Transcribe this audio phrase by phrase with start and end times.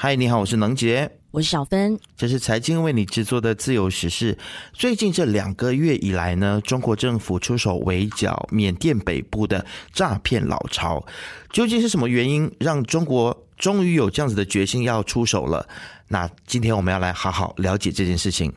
[0.00, 4.38] 嗨，你好，我是能杰，我是小芬，这是财经为你制作的自由时事。
[4.72, 11.04] 最近这两个月以来呢，中国政府出手围剿缅甸北部的诈骗老巢，
[11.50, 15.68] 究竟是什么原因让中国终于有这样子的决心要出手了？
[16.06, 18.52] 那今天我们要来好好了解这件事情。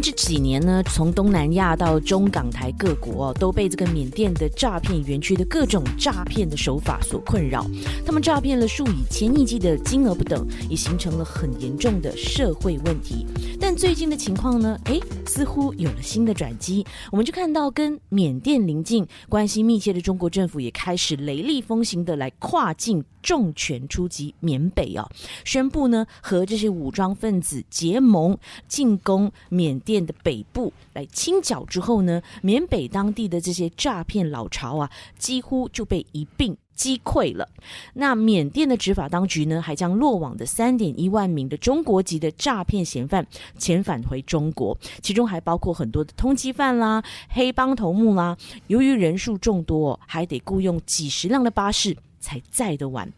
[0.00, 7.66] 这几年呢，从东南亚到中港台各国哦，都被这个缅甸的诈骗园区的各种诈骗的手法所困扰。
[8.06, 13.26] 他们诈骗了数以千亿计的金额不等，也形成了很严重的社会问题。
[13.60, 16.86] 但最近的情况呢，哎，似乎有了新的转机。
[17.10, 25.08] 我们就看到，跟缅甸邻近、关系密切的中国政府也开始雷厉风行的来跨境重拳出击缅北啊，
[25.44, 28.36] 宣布呢和这些武装分子结盟，
[28.68, 29.78] 进攻缅。
[29.88, 37.48] 甸的北部来清剿之后呢，缅北当地的这些诈骗老巢啊，几乎就被一并击溃了。
[37.94, 43.26] 那缅甸的执法当局呢，还将落网的三点一万名的中国籍的诈骗嫌犯
[43.58, 48.36] 遣返回中国，其中还包括很多的通缉犯啦、黑帮头目啦。
[48.66, 51.96] 由于人数众多，还得雇佣几十辆的巴士。
[52.20, 53.10] 才载得完，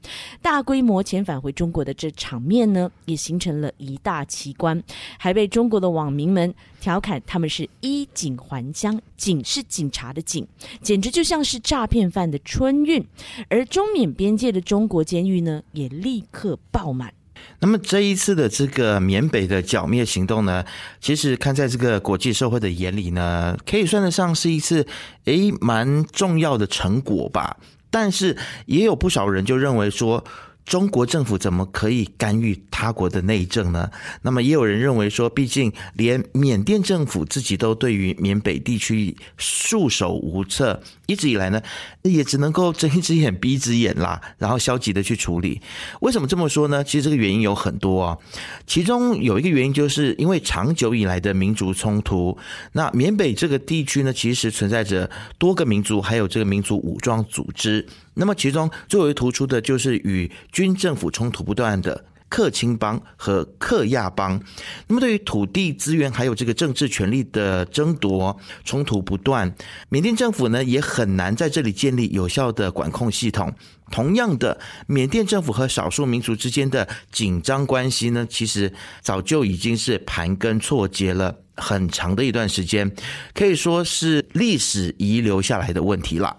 [0.43, 4.83] 大规模遣返回中国的这场面呢，也形成了一大奇观，
[5.19, 10.47] 还被中国的网民们调侃他们是衣锦还乡，警是警察的警，
[10.83, 13.05] 简直就像是诈骗犯的春运。
[13.48, 17.12] 而中缅边界的中国监狱呢，也立刻爆满。
[17.61, 20.62] 那么这一次的这个缅北的剿灭行动呢，
[21.01, 24.87] 其实看在这个国际社会的眼里呢，可以算得上是一次
[25.25, 27.56] 诶蛮重要的成果吧。
[27.91, 30.24] 但是也有不少人就认为说。
[30.70, 33.90] 中国政府怎么可以干预他国的内政呢？
[34.22, 41.60] 那么也有人认为说，毕竟连缅甸政府自己都对于缅北地区束手无策，一直以来呢，
[42.02, 45.60] 也只能够睁一只眼闭一只眼啦，然后消极的去处理。
[46.02, 46.84] 为什么这么说呢？
[46.84, 48.16] 其实这个原因有很多啊，
[48.64, 52.38] 其中有一个原因就是因为长久以来的民族冲突。
[52.75, 57.84] 那缅北这个地区呢，其实存在着多个民族，还有这个民族武装组织。
[58.15, 64.41] 那么，其中最为突出的就是与军政府冲突不断的克钦邦和克亚邦。
[64.87, 69.53] 那么，对于土地资源还有这个政治权力的争夺，冲突不断，
[69.88, 73.53] 缅甸政府呢也很难在这里建立有效的管控系统。
[73.91, 82.91] 同样的，缅甸政府和少数民族之间的紧张关系呢，其实早就已经是盘根错节了很长的一段时间，
[83.34, 86.37] 可以说是历史遗留下来的问题了。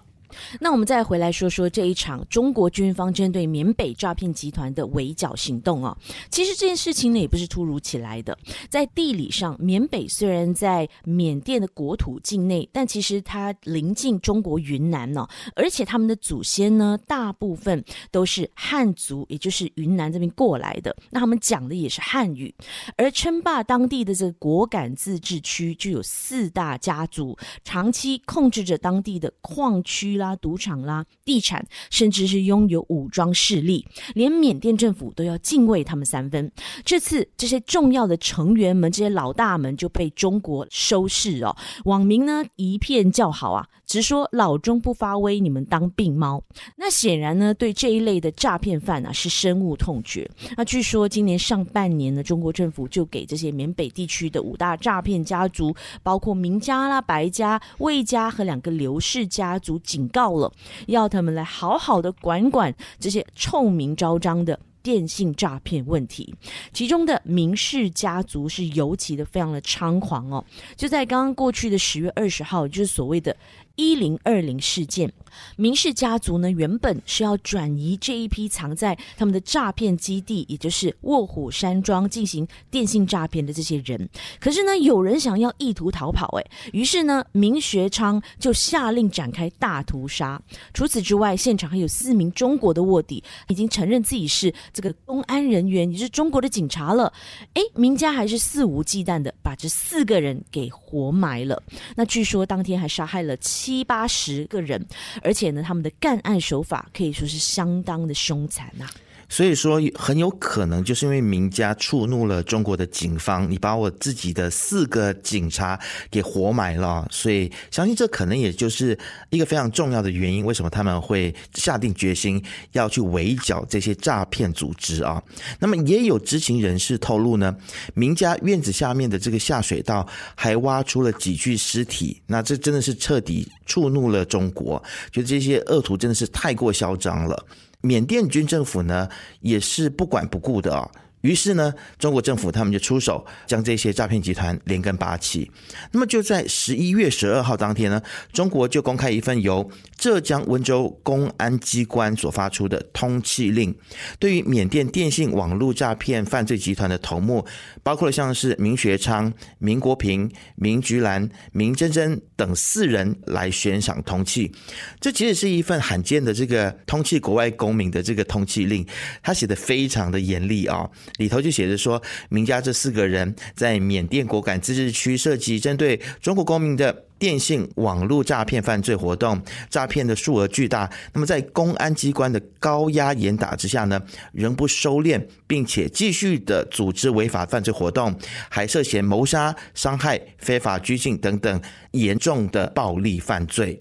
[0.60, 5.96] 那我们再回来说说这一场中国军方针对缅北诈骗集团的围剿行动啊。
[6.30, 8.36] 其实这件事情呢也不是突如其来的，
[8.68, 22.54] 在地理上，缅北虽然在缅甸的国土境内，但其实它临近中国云南呢，而且他们的祖先呢大部分都是汉族，也就是云南这边过来的，那他们讲的也是汉语。
[22.96, 30.31] 而称霸当地的这个果敢自治区，就有四大家族长期控制着当地的矿区啦。
[30.36, 36.50] 赌场啦，地产，甚至是拥有武装势力，连缅甸政府都要敬畏他们三分。
[36.84, 41.56] 这次这些重要的成员们，这些老大们就被中国收视哦。
[41.84, 46.42] 网民呢一片叫好啊，直说老中不发威，你们当病猫。
[46.76, 50.26] 那显然呢，对这一类的诈骗犯啊是深恶痛绝。
[50.56, 60.38] 那据说今年上半年呢，中国政府就给这些缅北地区的五大诈骗家族，包括明家啦、白家、魏家和两个刘氏家族警告。
[60.38, 60.50] 了，
[60.86, 66.34] 要他们来好好的管管这些臭名昭彰的电信诈骗问题。
[66.72, 70.42] 其中的明氏家族是尤其的非常的猖狂哦。
[70.76, 73.36] 就在刚刚过去的十月二十号，就是所谓的。
[73.76, 75.10] 一零二零事件，
[75.56, 84.08] 明氏家族呢原本是要转移这一批藏在他们的诈骗基地，也就是卧虎山庄进行电信诈骗的这些人。
[84.38, 90.40] 可是呢，有人想要意图逃跑，哎，于是呢，明学昌就下令展开大屠杀。
[90.74, 97.10] 除此之外，现场还有四名中国的卧底已经承认自己是这个公安人员，也是中国的警察了。
[97.54, 101.62] 哎，明家还是肆无忌惮的把这四个人给活埋了。
[101.96, 103.61] 那据说当天还杀害了七。
[103.62, 104.84] 七八十个人，
[105.22, 108.88] 而且呢，他们的干案手法可以说是相当的凶残呐。
[109.32, 115.80] 所以说很有可能就是因为名家触怒了中国的警方，你把我自己的四个警察
[116.10, 118.96] 给活埋了，所以相信这可能也就是
[119.30, 125.22] 一个非常重要的原因，为什么他们会下定决心要去围剿这些诈骗组织啊？
[125.58, 127.56] 那么也有知情人士透露呢，
[127.94, 137.42] 名家院子下面的这个下水道还挖出了几具尸体，那这真的是彻底触怒了中国，觉得这些恶徒真的是太过嚣张了。
[137.82, 139.08] 缅甸军政府呢，
[139.40, 140.90] 也是不管不顾的啊。
[141.22, 145.50] 于是呢，中国政府他们就出手，将这些诈骗集团连根拔起。
[145.90, 148.00] 那么就在十一月十二号当天呢，
[148.32, 153.74] 中国就公开一份由浙江温州公安机关所发出的通缉令，
[154.18, 157.46] 对于缅甸电信网络诈骗犯罪集团的头目，
[157.82, 164.52] 包括了像是明学昌、明国平、明菊兰、明珍珍等四人来悬赏通缉。
[165.00, 168.84] 这其实是一份罕见的这个通缉国外公民的这个通缉令，
[169.22, 170.90] 他写的非常的严厉啊。
[171.18, 180.90] 里头就写着说，名家这四个人在缅甸果敢自治区涉及针对中国公民的电信网络诈骗犯罪活动，诈骗的数额巨大。
[181.12, 184.00] 那么在公安机关的高压严打之下呢，
[184.32, 188.18] 仍不收敛，并且继续的组织违法犯罪活动，
[188.48, 191.62] 还涉嫌谋杀、伤害、非法拘禁等等
[191.92, 193.80] 严重的暴力犯罪。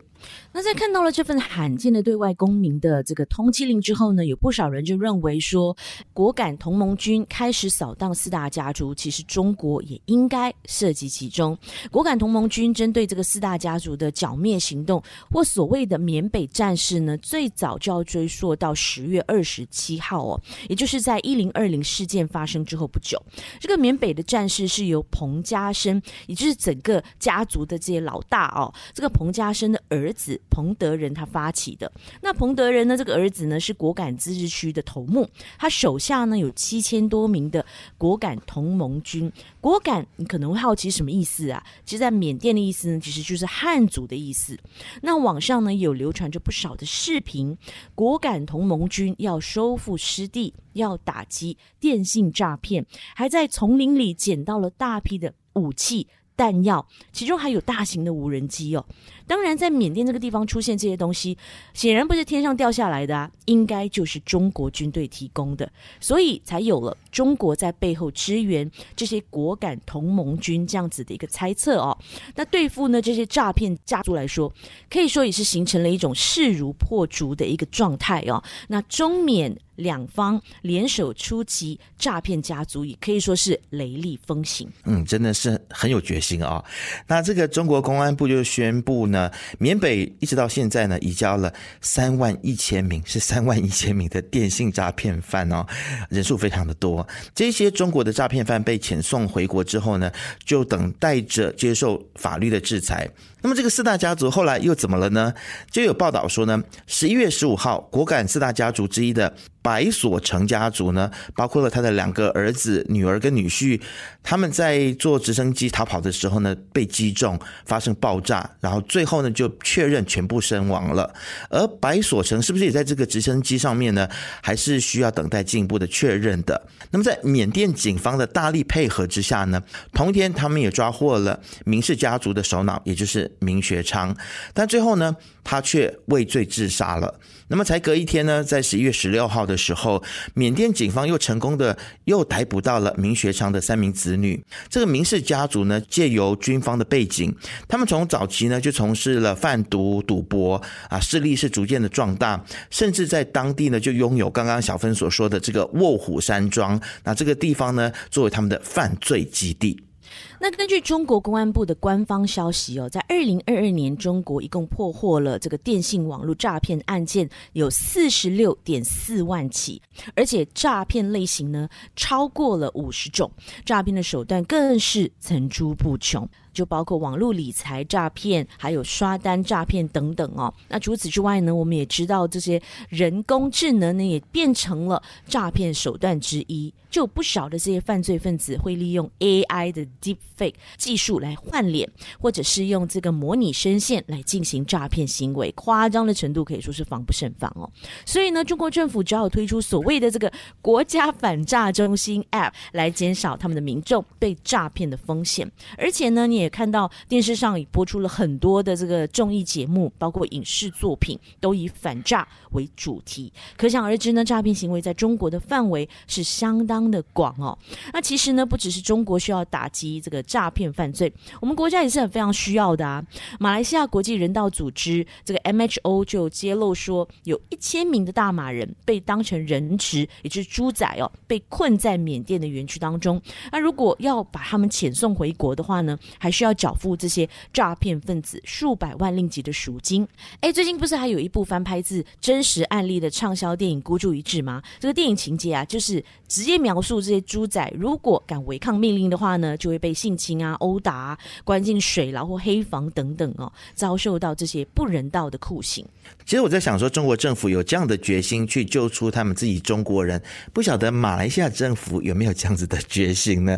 [0.54, 5.76] 那在看到了这份罕见的对外公民的这个通缉令之后呢，有不少人就认为说，
[6.14, 11.58] 果敢同盟军开始扫荡四大家族，其实中国也应该涉及其中。
[11.90, 15.02] 果敢同盟军针对这个四大家族的剿灭行动，
[15.32, 23.18] 或所谓的缅北战事呢，最早就要追溯到十月二十七号哦，也就是在一零二零事件发生之后不久。
[23.60, 30.41] 这个缅北的战事是由彭家声，也就是整个家族的这些老大哦，这个彭家声的儿子。
[30.50, 31.92] 彭德仁他发起的，
[32.22, 32.98] 那彭德仁呢？
[32.98, 35.28] 这个儿子呢是果敢自治区的头目，
[35.58, 37.66] 他手下呢有七千多名的
[37.98, 39.32] 果敢同盟军。
[39.60, 41.64] 果敢，你可能会好奇什么意思啊？
[41.86, 44.58] 其实，在缅甸的意思呢，其实就是汉族的意思。
[45.02, 47.58] 那网上呢有流传着不少的视频，
[47.96, 52.86] 果敢同盟军要收复失地，要打击电信诈骗，
[53.16, 56.08] 还在丛林里捡到了大批的武器。
[56.36, 58.86] 弹药，其中还有大型的无人机哦。
[59.28, 61.38] 当然，在缅甸这个地方出现这些东西，
[61.74, 71.98] 显然不是天上掉下来的啊，应该就是中国军队提供的，所以才有了中国在背后支援这些果敢同盟军这样子的一个猜测哦。
[72.36, 74.52] 那对付呢这些诈骗家族来说，
[74.90, 78.44] 可以说也是形成了一种势如破竹的一个状态哦。
[78.68, 79.58] 那中缅。
[79.82, 84.70] 两方联手出击诈骗家族，也可以说是雷厉风行。
[84.86, 86.64] 嗯，真的是很有决心啊。
[87.08, 95.66] 那这个中国公安部就宣布呢，缅北一直到现在呢，移交了三万一千名，是三万一千名的电信诈骗犯哦，
[96.10, 97.08] 人数非常的多。
[97.34, 100.12] 这些中国的诈骗犯被遣送回国之后呢，
[100.46, 103.10] 就等待着接受法律的制裁。
[103.42, 105.34] 那么这个四大家族后来又怎么了呢？
[105.70, 109.34] 就有报道说呢，十一月十五号，果敢四大家族之一的
[109.64, 113.82] 白所成家族呢，包括了他的两个儿子、女儿跟女婿，
[114.22, 121.12] 他们在坐直升机逃跑的时候呢，被击中，发生爆炸，然后最后呢就确认全部身亡了。
[121.50, 124.08] 而白所成是不是也在这个直升机上面呢？
[124.44, 126.62] 还是需要等待进一步的确认的。
[126.92, 129.62] 那么在缅甸警方的大力配合之下呢，
[129.94, 133.31] 同一天他们也抓获了明氏家族的首脑，也就是。
[133.40, 134.16] 明学昌，
[134.54, 137.20] 但最后呢，他却畏罪自杀了。
[137.48, 140.02] 那么才隔一天呢，在十一月十六号的时候，
[140.34, 144.42] 缅甸警方又成功的又逮捕到了明学昌的三名子女。
[144.70, 147.36] 这个明氏家族呢，借由军方的背景，
[147.68, 159.91] 他们从早期呢就从事了贩毒、赌博啊，势力是逐渐的壮大，甚至在当地呢就拥有刚刚小芬所说的这个卧虎山庄，那这个地方呢作为他们的犯罪基地。
[160.40, 169.82] 那根据中国公安部的官方消息哦，在二零二二年，中国一共破获了这个电信网络诈骗案件有四十六点四万起，
[170.16, 173.32] 而且诈骗类型呢超过了五十种，
[173.66, 180.54] 诈骗的手段更是层出不穷，就包括网络理财诈骗，还有刷单诈骗等等哦。
[180.68, 186.74] 那除此之外呢，我们也知道这些人工智能呢也变成了诈骗手段之一。
[186.90, 191.90] 就有不少的这些犯罪分子会利用 AI 的 Deepfake 技术来换脸，
[192.20, 197.72] 或者是用这个模拟声线来进行诈骗行为，夸张的程度可以说是防不胜防哦。
[198.06, 200.30] 所以呢，中国政府只好推出所谓的这个
[200.62, 205.50] 国家反诈中心 App 来减少他们的民众被诈骗的风险。
[205.78, 213.32] 而且呢，你也看到电视上已播出了很多的这个综艺节目，包括影视作品，都以反诈为主题。
[213.56, 217.58] 可想而知呢，诈骗行为在中国的范围是相当的广哦。
[217.94, 223.06] 那其实呢，不只是中国需要打击这个诈骗犯罪，我们国家也是很非常需要的啊。
[223.40, 233.22] 马来西亚国际人道组织这个 MHO 就揭露说，有一千名的大马人被当成人质，也就是猪仔哦，被困在缅甸的园区当中。
[233.52, 240.08] 那如果要把他们遣送回国的话呢，还需要缴付这些诈骗分子数百万令吉的赎金。
[240.40, 244.62] 哎，最近不是还有一部翻拍自真实案例的畅销电影《孤注一掷》吗？
[244.80, 255.86] 这个电影情节啊，就是直接描述这些猪仔如果敢违抗命令的话呢，就会被性侵啊、殴打、啊、关进水牢或黑房等等哦，遭受到这些不人道的酷刑。
[256.26, 260.22] 其实我在想说，中国政府有这样的决心去救出他们自己中国人，
[260.52, 263.58] 不晓得马来西亚政府有没有这样子的决心呢？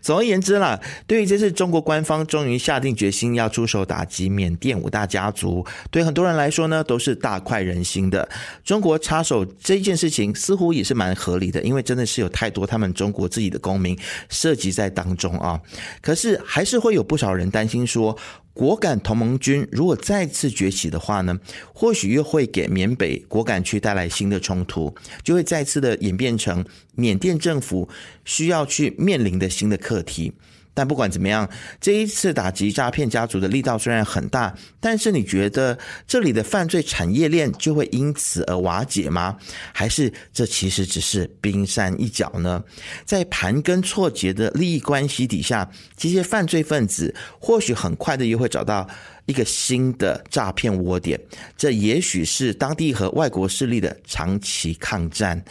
[0.00, 8.28] 总而言之啦，对于这次中国官方方终于下定决心要出手打击缅甸五大家族，对很多人来说呢，都是大快人心的。
[8.62, 15.60] 中国插手这件事情似乎也是蛮合理的，因为真的是有太多他们中国自己的公民涉及在当中啊。
[16.00, 18.16] 可是还是会有不少人担心说。
[18.54, 21.38] 果敢同盟军如果再次崛起的话呢，
[21.72, 26.62] 或许又会给缅北果敢区带来新的冲突，就会再次的演变成
[26.94, 27.88] 缅甸政府
[28.26, 30.34] 需要去面临的新的课题。
[30.74, 31.48] 但不管怎么样，
[31.80, 39.36] 这一次打击诈骗家族的力道虽然很大，但是你觉得这里的犯罪产业链就会因此而瓦解吗？
[39.72, 42.62] 还是这其实只是冰山一角呢？
[43.04, 48.88] 在盘根错节的利益关系底下，这些犯罪分子或许很快的又会找到
[49.26, 51.20] 一个新的诈骗窝点。
[51.56, 55.42] 这也许是当地和外国势力的长期抗战。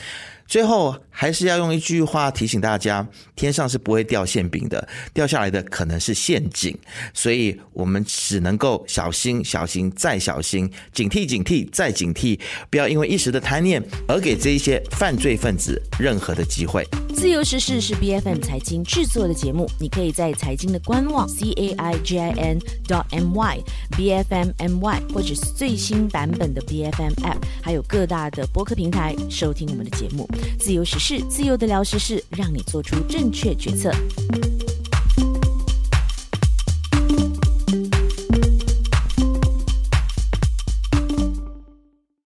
[0.51, 6.77] 最后还是要用一句话提醒大家：天上是不会掉馅饼的，掉下来的可能是陷阱。
[7.13, 12.37] 所以我们只能够小心、小心再小心，警惕、警惕再警惕，
[12.69, 16.85] 不要因为一时的贪念而给这一些犯罪分子任何的机会。
[17.15, 23.57] 自由时事是 B F M 财经制作的节目，你可以在财经的官网 c a i g i n dot m y
[23.95, 30.27] b f m m y 或者是最新版本的 B F M App，还有各大的播客平台收听我们的节目。
[30.59, 33.91] 自由时事，自由的聊时事，让你做出正确决策。